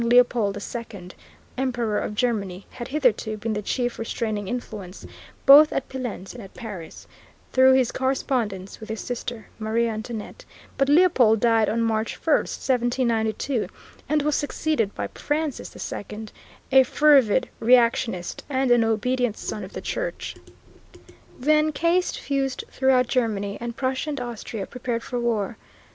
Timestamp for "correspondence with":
7.91-8.89